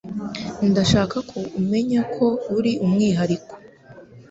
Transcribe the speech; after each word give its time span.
Ndashaka 0.69 1.17
ko 1.29 1.39
umenya 1.59 2.01
ko 2.15 2.25
uri 2.57 2.71
umwihariko 2.85 3.53